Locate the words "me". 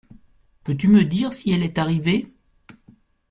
0.87-1.03